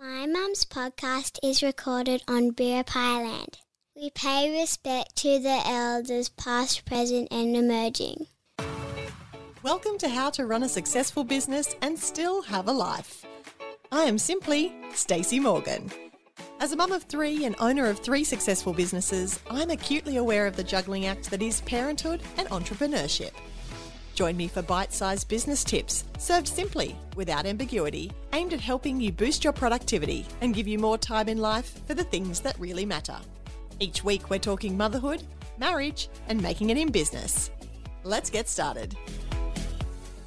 [0.00, 3.58] My mum's podcast is recorded on Biripi land.
[3.96, 8.28] We pay respect to the elders, past, present, and emerging.
[9.64, 13.26] Welcome to How to Run a Successful Business and Still Have a Life.
[13.90, 15.90] I am simply Stacey Morgan.
[16.60, 20.54] As a mum of three and owner of three successful businesses, I'm acutely aware of
[20.54, 23.32] the juggling act that is parenthood and entrepreneurship.
[24.18, 29.12] Join me for bite sized business tips, served simply, without ambiguity, aimed at helping you
[29.12, 32.84] boost your productivity and give you more time in life for the things that really
[32.84, 33.16] matter.
[33.78, 35.22] Each week, we're talking motherhood,
[35.56, 37.52] marriage, and making it in business.
[38.02, 38.96] Let's get started.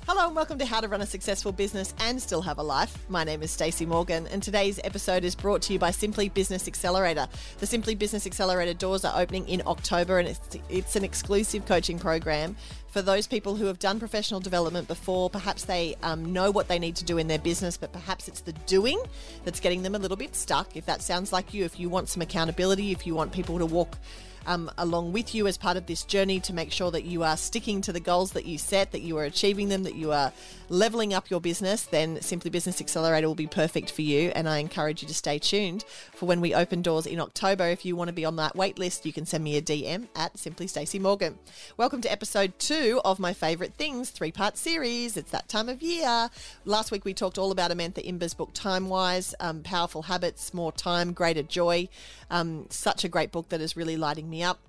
[0.07, 2.97] Hello and welcome to How to Run a Successful Business and Still Have a Life.
[3.07, 6.67] My name is Stacey Morgan and today's episode is brought to you by Simply Business
[6.67, 7.27] Accelerator.
[7.59, 11.99] The Simply Business Accelerator doors are opening in October and it's, it's an exclusive coaching
[11.99, 12.55] program
[12.87, 15.29] for those people who have done professional development before.
[15.29, 18.41] Perhaps they um, know what they need to do in their business, but perhaps it's
[18.41, 18.99] the doing
[19.45, 20.75] that's getting them a little bit stuck.
[20.75, 23.67] If that sounds like you, if you want some accountability, if you want people to
[23.67, 23.97] walk
[24.45, 27.37] um, along with you as part of this journey to make sure that you are
[27.37, 30.33] sticking to the goals that you set, that you are achieving them, that you are
[30.69, 34.31] leveling up your business, then Simply Business Accelerator will be perfect for you.
[34.35, 37.67] And I encourage you to stay tuned for when we open doors in October.
[37.67, 40.07] If you want to be on that wait list, you can send me a DM
[40.15, 41.37] at Simply Stacey Morgan.
[41.77, 45.17] Welcome to episode two of my favorite things three part series.
[45.17, 46.29] It's that time of year.
[46.65, 50.71] Last week we talked all about Amantha Imber's book Time Wise, um, Powerful Habits, More
[50.71, 51.89] Time, Greater Joy.
[52.29, 54.59] Um, such a great book that is really lighting me up.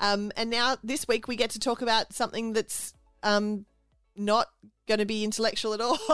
[0.00, 3.66] Um, and now this week we get to talk about something that's um,
[4.16, 4.46] not
[4.86, 5.98] going to be intellectual at all.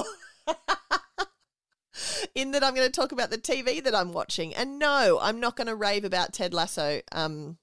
[2.34, 4.52] In that I'm going to talk about the TV that I'm watching.
[4.54, 7.58] And no, I'm not going to rave about Ted Lasso, um,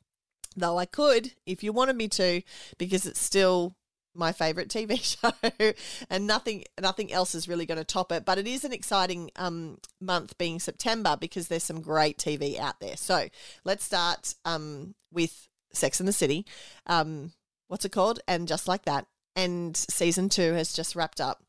[0.56, 2.42] though I could if you wanted me to,
[2.78, 3.76] because it's still
[4.14, 5.74] my favorite TV show,
[6.10, 8.26] and nothing nothing else is really going to top it.
[8.26, 12.80] But it is an exciting um, month, being September, because there's some great TV out
[12.80, 12.98] there.
[12.98, 13.28] So
[13.64, 16.46] let's start um, with Sex and the City.
[16.88, 17.32] Um,
[17.68, 18.20] what's it called?
[18.28, 21.44] And just like that, and season two has just wrapped up.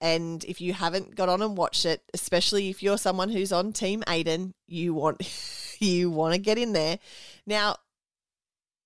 [0.00, 3.72] And if you haven't got on and watched it, especially if you're someone who's on
[3.72, 5.22] Team Aiden, you want
[5.80, 6.98] you want to get in there.
[7.46, 7.76] Now,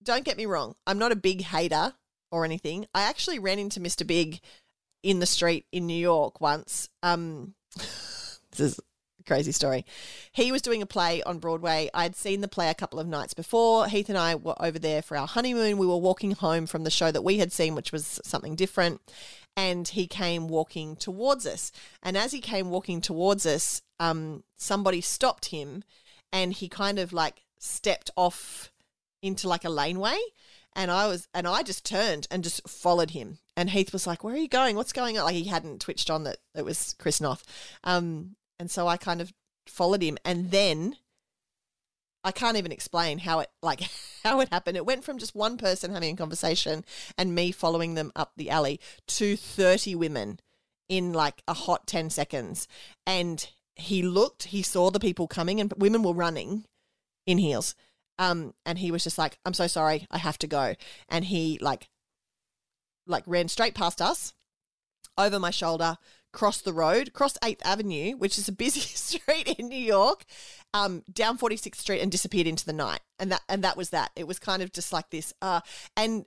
[0.03, 1.95] don't get me wrong, I'm not a big hater
[2.31, 2.87] or anything.
[2.95, 4.07] I actually ran into Mr.
[4.07, 4.41] Big
[5.03, 6.89] in the street in New York once.
[7.03, 8.81] Um, this is
[9.21, 9.85] a crazy story.
[10.33, 11.91] He was doing a play on Broadway.
[11.95, 13.87] I'd seen the play a couple of nights before.
[13.87, 15.79] Heath and I were over there for our honeymoon.
[15.79, 19.01] We were walking home from the show that we had seen, which was something different.
[19.57, 21.73] And he came walking towards us.
[22.03, 25.85] And as he came walking towards us, um, somebody stopped him
[26.33, 28.71] and he kind of like stepped off
[29.23, 30.19] into like a laneway
[30.77, 33.39] and I was and I just turned and just followed him.
[33.57, 34.77] And Heath was like, "Where are you going?
[34.77, 37.45] What's going on?" Like he hadn't twitched on that it was Chris Noth.
[37.85, 39.33] Um, and so I kind of
[39.67, 40.97] followed him, and then
[42.23, 43.83] I can't even explain how it like
[44.25, 44.77] how it happened.
[44.77, 46.85] It went from just one person having a conversation
[47.17, 50.41] and me following them up the alley to 30 women
[50.89, 52.69] in like a hot 10 seconds.
[53.07, 56.65] And he looked, he saw the people coming and women were running
[57.27, 57.75] in heels.
[58.21, 60.75] Um, and he was just like, I'm so sorry, I have to go.
[61.09, 61.89] And he like
[63.07, 64.35] like ran straight past us,
[65.17, 65.97] over my shoulder,
[66.33, 70.27] crossed the road, crossed 8th Avenue, which is a busy street in New York,
[70.75, 73.01] um, down 46th Street and disappeared into the night.
[73.19, 74.11] And that and that was that.
[74.15, 75.33] It was kind of just like this.
[75.41, 75.63] Uh,
[75.97, 76.27] and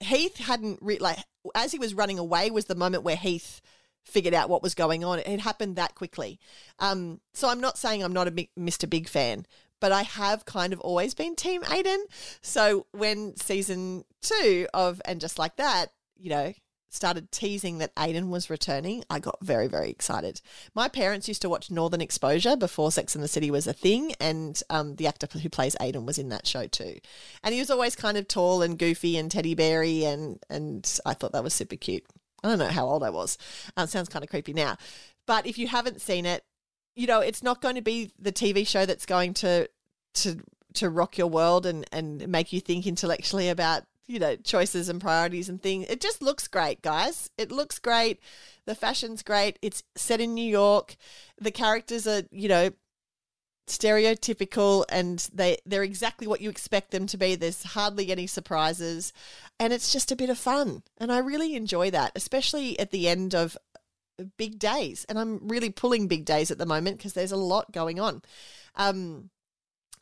[0.00, 1.18] Heath hadn't re- like
[1.54, 3.60] as he was running away was the moment where Heath
[4.04, 5.20] figured out what was going on.
[5.20, 6.38] It happened that quickly.
[6.80, 8.88] Um, so I'm not saying I'm not a big, Mr.
[8.88, 9.46] Big fan,
[9.86, 11.98] but I have kind of always been Team Aiden.
[12.42, 16.52] So when season two of And Just Like That, you know,
[16.90, 20.40] started teasing that Aiden was returning, I got very, very excited.
[20.74, 24.12] My parents used to watch Northern Exposure before Sex and the City was a thing,
[24.18, 26.96] and um, the actor who plays Aiden was in that show too.
[27.44, 31.14] And he was always kind of tall and goofy and teddy beary, and and I
[31.14, 32.02] thought that was super cute.
[32.42, 33.38] I don't know how old I was.
[33.76, 34.78] Uh, sounds kind of creepy now.
[35.28, 36.42] But if you haven't seen it,
[36.96, 39.68] you know, it's not going to be the TV show that's going to
[40.16, 40.42] to
[40.74, 45.00] to rock your world and and make you think intellectually about you know choices and
[45.00, 45.86] priorities and things.
[45.88, 47.30] It just looks great, guys.
[47.36, 48.20] It looks great.
[48.66, 49.58] The fashion's great.
[49.62, 50.96] It's set in New York.
[51.40, 52.70] The characters are you know
[53.66, 59.12] stereotypical and they they're exactly what you expect them to be there's hardly any surprises
[59.58, 63.08] and it's just a bit of fun and i really enjoy that especially at the
[63.08, 63.58] end of
[64.36, 67.72] big days and i'm really pulling big days at the moment because there's a lot
[67.72, 68.22] going on
[68.76, 69.30] um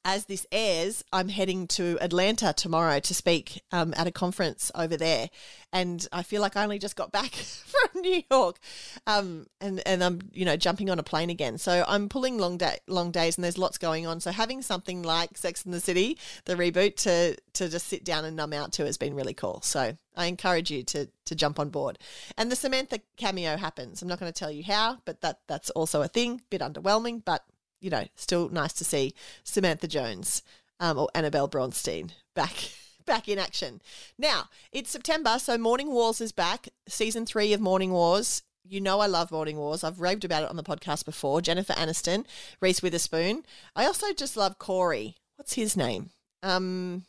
[0.05, 4.97] as this airs, I'm heading to Atlanta tomorrow to speak um, at a conference over
[4.97, 5.31] there,
[5.73, 8.59] and I feel like I only just got back from New York,
[9.07, 11.57] um, and and I'm you know jumping on a plane again.
[11.59, 14.21] So I'm pulling long day long days, and there's lots going on.
[14.21, 18.25] So having something like Sex and the City, the reboot, to to just sit down
[18.25, 19.61] and numb out to has been really cool.
[19.63, 21.99] So I encourage you to to jump on board.
[22.37, 24.03] And the Samantha cameo happens.
[24.03, 26.43] I'm not going to tell you how, but that that's also a thing.
[26.51, 27.45] Bit underwhelming, but
[27.81, 30.43] you know, still nice to see Samantha Jones
[30.81, 32.53] um, or Annabelle Bronstein back
[33.07, 33.83] back in action.
[34.19, 36.69] Now, it's September, so Morning Wars is back.
[36.89, 38.43] Season three of Morning Wars.
[38.67, 39.85] You know I love Morning Wars.
[39.85, 41.43] I've raved about it on the podcast before.
[41.43, 42.25] Jennifer Aniston,
[42.61, 43.45] Reese Witherspoon.
[43.77, 45.17] I also just love Cory.
[45.37, 46.11] What's his name?
[46.43, 47.05] Um,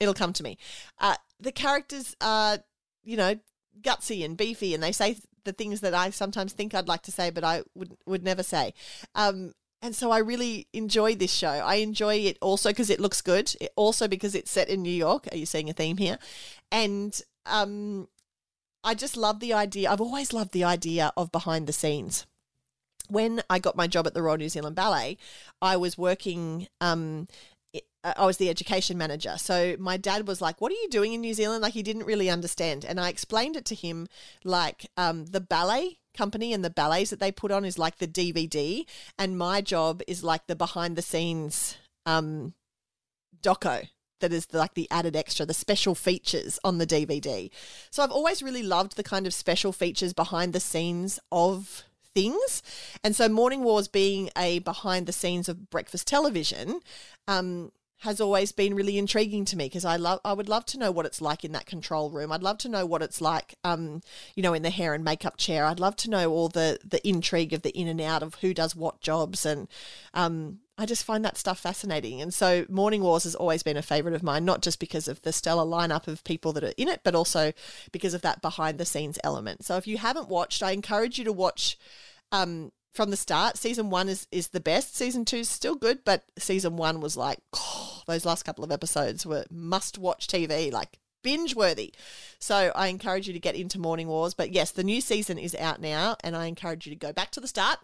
[0.00, 0.58] it'll come to me.
[0.98, 2.58] Uh, the characters are,
[3.04, 3.36] you know,
[3.80, 7.12] gutsy and beefy, and they say the things that I sometimes think I'd like to
[7.12, 8.74] say, but I would would never say.
[9.14, 11.48] Um, and so I really enjoy this show.
[11.48, 14.90] I enjoy it also because it looks good, it, also because it's set in New
[14.90, 15.28] York.
[15.30, 16.18] Are you seeing a theme here?
[16.72, 18.08] And um,
[18.82, 19.90] I just love the idea.
[19.90, 22.26] I've always loved the idea of behind the scenes.
[23.08, 25.18] When I got my job at the Royal New Zealand Ballet,
[25.62, 27.28] I was working um,
[28.02, 29.34] I was the education manager.
[29.38, 32.04] So my dad was like, "What are you doing in New Zealand?" Like he didn't
[32.04, 34.06] really understand, and I explained it to him
[34.44, 38.08] like um, the ballet company and the ballets that they put on is like the
[38.08, 38.84] DVD,
[39.18, 42.54] and my job is like the behind the scenes um,
[43.42, 43.88] doco
[44.20, 47.50] that is the, like the added extra, the special features on the DVD.
[47.90, 51.84] So I've always really loved the kind of special features behind the scenes of
[52.14, 52.62] things.
[53.04, 56.80] And so Morning Wars being a behind the scenes of breakfast television,
[57.28, 60.78] um, has always been really intriguing to me because I love I would love to
[60.78, 62.30] know what it's like in that control room.
[62.30, 64.02] I'd love to know what it's like um
[64.34, 65.64] you know in the hair and makeup chair.
[65.64, 68.52] I'd love to know all the the intrigue of the in and out of who
[68.52, 69.68] does what jobs and
[70.12, 72.20] um I just find that stuff fascinating.
[72.20, 75.22] And so Morning Wars has always been a favorite of mine, not just because of
[75.22, 77.54] the stellar lineup of people that are in it, but also
[77.92, 79.64] because of that behind the scenes element.
[79.64, 81.78] So if you haven't watched, I encourage you to watch
[82.30, 83.56] um from the start.
[83.56, 84.96] Season one is is the best.
[84.96, 87.75] Season two is still good, but season one was like oh,
[88.06, 91.92] those last couple of episodes were must watch TV, like binge worthy.
[92.38, 94.34] So I encourage you to get into Morning Wars.
[94.34, 97.30] But yes, the new season is out now, and I encourage you to go back
[97.32, 97.78] to the start.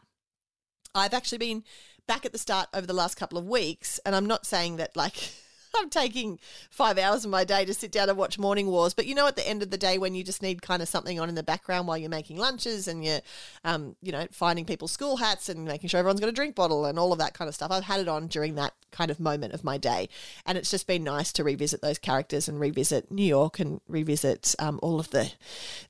[0.94, 1.64] I've actually been
[2.06, 4.96] back at the start over the last couple of weeks, and I'm not saying that
[4.96, 5.16] like
[5.76, 6.38] I'm taking
[6.70, 8.94] five hours of my day to sit down and watch Morning Wars.
[8.94, 10.88] But you know, at the end of the day, when you just need kind of
[10.88, 13.20] something on in the background while you're making lunches and you're,
[13.64, 16.84] um, you know, finding people's school hats and making sure everyone's got a drink bottle
[16.84, 19.18] and all of that kind of stuff, I've had it on during that kind of
[19.20, 20.08] moment of my day.
[20.46, 24.54] And it's just been nice to revisit those characters and revisit New York and revisit
[24.58, 25.32] um, all of the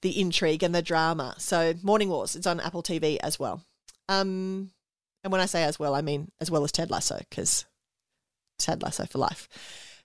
[0.00, 1.34] the intrigue and the drama.
[1.38, 3.62] So Morning Wars, it's on Apple TV as well.
[4.08, 4.70] Um,
[5.24, 7.64] and when I say as well, I mean as well as Ted Lasso because
[8.64, 9.48] Ted Lasso for life.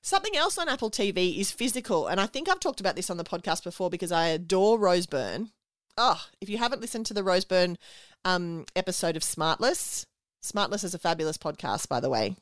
[0.01, 2.07] Something else on Apple TV is physical.
[2.07, 5.05] And I think I've talked about this on the podcast before because I adore Rose
[5.05, 5.51] Byrne.
[5.97, 7.77] Oh, if you haven't listened to the Rose Byrne
[8.23, 10.05] um, episode of Smartless,
[10.43, 12.35] Smartless is a fabulous podcast, by the way.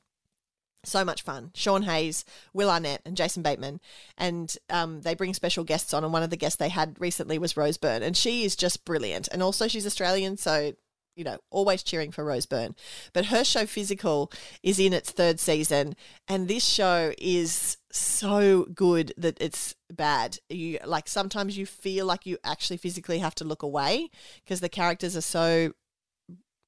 [0.84, 1.52] So much fun.
[1.56, 3.80] Sean Hayes, Will Arnett, and Jason Bateman.
[4.18, 6.04] And um, they bring special guests on.
[6.04, 8.04] And one of the guests they had recently was Rose Byrne.
[8.04, 9.28] And she is just brilliant.
[9.32, 10.38] And also, she's Australian.
[10.38, 10.74] So
[11.16, 12.76] you know, always cheering for Rose Byrne.
[13.14, 14.32] But her show Physical
[14.64, 15.96] is in its third season,
[16.28, 20.38] and this show is so good that it's bad.
[20.50, 24.10] You like sometimes you feel like you actually physically have to look away
[24.44, 25.72] because the characters are so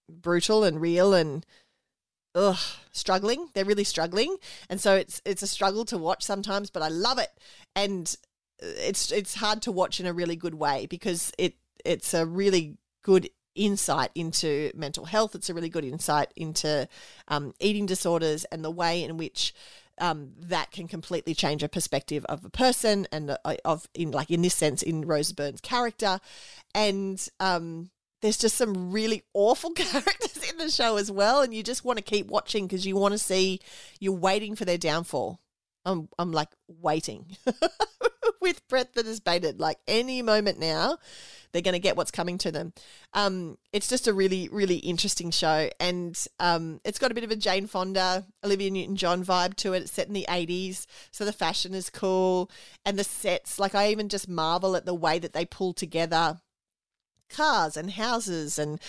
[0.09, 1.45] brutal and real and
[2.33, 2.59] ugh,
[2.91, 3.49] struggling.
[3.53, 4.37] They're really struggling,
[4.69, 6.69] and so it's it's a struggle to watch sometimes.
[6.69, 7.31] But I love it,
[7.75, 8.15] and
[8.63, 12.25] uh, it's it's hard to watch in a really good way because it it's a
[12.25, 15.35] really good insight into mental health.
[15.35, 16.87] It's a really good insight into
[17.27, 19.53] um, eating disorders and the way in which
[19.99, 24.29] um, that can completely change a perspective of a person and uh, of in like
[24.29, 26.19] in this sense in Rose Byrne's character,
[26.75, 27.89] and um,
[28.21, 31.97] there's just some really awful characters in the show as well, and you just want
[31.97, 33.59] to keep watching because you want to see
[33.99, 35.39] you're waiting for their downfall.
[35.85, 37.37] I'm I'm like waiting
[38.41, 40.99] with breath that is bated, like any moment now
[41.57, 42.71] they're going to get what's coming to them.
[43.13, 45.71] Um, it's just a really, really interesting show.
[45.79, 49.73] And um, it's got a bit of a Jane Fonda, Olivia Newton John vibe to
[49.73, 49.81] it.
[49.81, 50.85] It's set in the 80s.
[51.09, 52.51] So the fashion is cool.
[52.85, 56.39] And the sets, like, I even just marvel at the way that they pull together
[57.29, 58.79] cars and houses and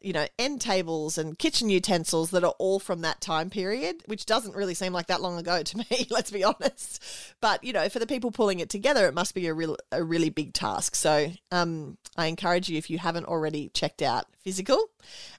[0.00, 4.26] you know, end tables and kitchen utensils that are all from that time period, which
[4.26, 7.02] doesn't really seem like that long ago to me, let's be honest.
[7.40, 10.02] But, you know, for the people pulling it together, it must be a real a
[10.02, 10.94] really big task.
[10.94, 14.86] So um, I encourage you, if you haven't already checked out Physical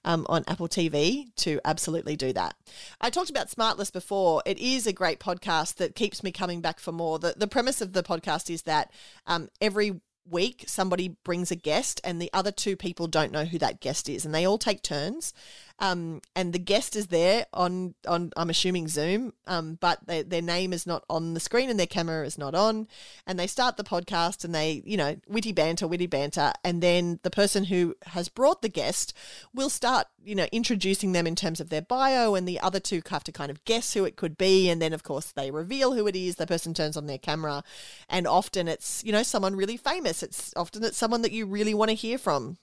[0.05, 2.55] um, on Apple TV, to absolutely do that.
[3.01, 4.43] I talked about Smartless before.
[4.45, 7.17] It is a great podcast that keeps me coming back for more.
[7.17, 8.91] The, the premise of the podcast is that
[9.25, 9.99] um, every
[10.29, 14.07] week somebody brings a guest and the other two people don't know who that guest
[14.09, 15.33] is and they all take turns
[15.79, 20.41] um, and the guest is there on on I'm assuming Zoom, um, but they, their
[20.41, 22.87] name is not on the screen and their camera is not on,
[23.25, 27.19] and they start the podcast and they you know witty banter, witty banter, and then
[27.23, 29.13] the person who has brought the guest
[29.53, 33.01] will start you know introducing them in terms of their bio, and the other two
[33.09, 35.93] have to kind of guess who it could be, and then of course they reveal
[35.93, 36.35] who it is.
[36.35, 37.63] The person turns on their camera,
[38.09, 40.23] and often it's you know someone really famous.
[40.23, 42.57] It's often it's someone that you really want to hear from.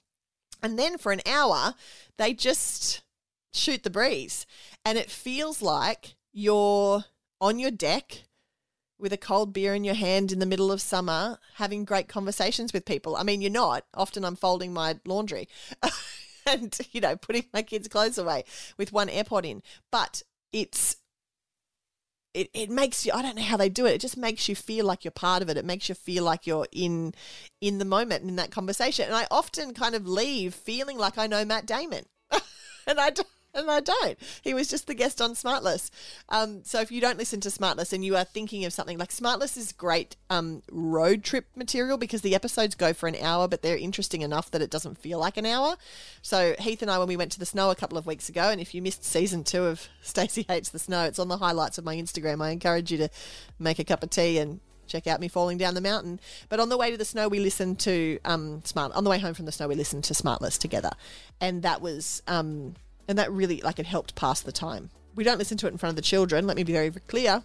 [0.62, 1.74] And then for an hour,
[2.16, 3.02] they just
[3.56, 4.46] shoot the breeze.
[4.84, 7.04] And it feels like you're
[7.40, 8.24] on your deck
[8.98, 12.72] with a cold beer in your hand in the middle of summer having great conversations
[12.72, 13.16] with people.
[13.16, 13.84] I mean, you're not.
[13.94, 15.48] Often I'm folding my laundry
[16.46, 18.44] and, you know, putting my kids' clothes away
[18.78, 19.62] with one AirPod in.
[19.90, 20.22] But
[20.52, 20.96] it's
[22.36, 23.94] it, it makes you I don't know how they do it.
[23.94, 25.56] It just makes you feel like you're part of it.
[25.56, 27.14] It makes you feel like you're in
[27.62, 29.06] in the moment in that conversation.
[29.06, 32.04] And I often kind of leave feeling like I know Matt Damon.
[32.86, 34.18] and I don't and I don't.
[34.42, 35.90] He was just the guest on Smartless.
[36.28, 39.10] Um, so if you don't listen to Smartless and you are thinking of something like
[39.10, 43.62] Smartless is great um, road trip material because the episodes go for an hour, but
[43.62, 45.76] they're interesting enough that it doesn't feel like an hour.
[46.22, 48.50] So Heath and I, when we went to the snow a couple of weeks ago,
[48.50, 51.78] and if you missed season two of Stacey Hates the Snow, it's on the highlights
[51.78, 52.42] of my Instagram.
[52.42, 53.08] I encourage you to
[53.58, 56.20] make a cup of tea and check out me falling down the mountain.
[56.48, 58.92] But on the way to the snow, we listened to um, Smart.
[58.92, 60.90] On the way home from the snow, we listened to Smartless together,
[61.40, 62.74] and that was um,
[63.08, 64.90] and that really like it helped pass the time.
[65.14, 66.46] We don't listen to it in front of the children.
[66.46, 67.42] Let me be very clear.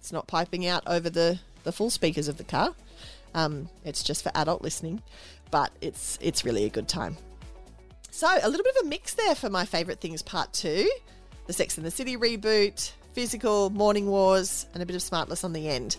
[0.00, 2.74] It's not piping out over the the full speakers of the car.
[3.34, 5.02] Um, it's just for adult listening,
[5.50, 7.16] but it's it's really a good time.
[8.10, 10.88] So a little bit of a mix there for my favorite things part two,
[11.46, 15.52] the Sex and the City reboot, physical, morning wars, and a bit of smartless on
[15.52, 15.96] the end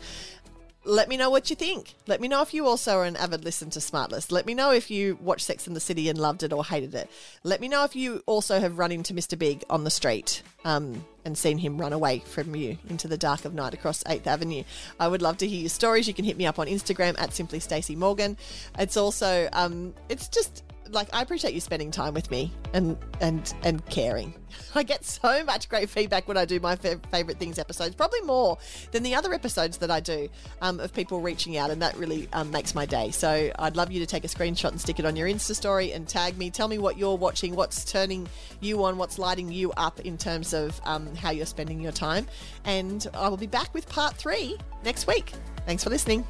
[0.86, 1.96] let me know what you think.
[2.08, 4.32] Let me know if you also are an avid listener to Smartless.
[4.32, 6.94] Let me know if you watched Sex in the City and loved it or hated
[6.94, 7.10] it.
[7.44, 9.38] Let me know if you also have run into Mr.
[9.38, 13.46] Big on the street um, and seen him run away from you into the dark
[13.46, 14.64] of night across 8th Avenue.
[15.00, 16.08] I would love to hear your stories.
[16.08, 18.38] You can hit me up on Instagram at Simply Stacey Morgan.
[18.78, 23.54] It's also, um, it's just like I appreciate you spending time with me and and
[23.64, 24.34] and caring.
[24.76, 28.58] I get so much great feedback when I do my favorite things episodes, probably more
[28.92, 30.30] than the other episodes that I do
[30.62, 33.12] um, of people reaching out, and that really um, makes my day.
[33.12, 35.92] So I'd love you to take a screenshot and stick it on your Insta story
[35.92, 36.50] and tag me.
[36.50, 38.28] Tell me what you're watching, what's turning
[38.62, 42.28] you on, what's lighting you up in terms of um, how you're spending your time,
[42.64, 45.34] and I will be back with part three next week.
[45.66, 46.26] Thanks for listening.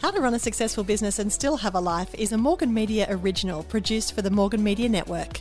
[0.00, 3.08] How to Run a Successful Business and Still Have a Life is a Morgan Media
[3.10, 5.40] original produced for the Morgan Media Network.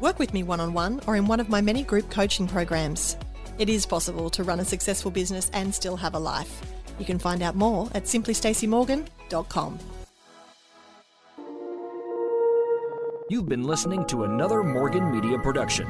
[0.00, 3.16] Work with me one on one or in one of my many group coaching programs.
[3.58, 6.62] It is possible to run a successful business and still have a life.
[7.00, 9.78] You can find out more at simplystacymorgan.com.
[13.28, 15.88] You've been listening to another Morgan Media production.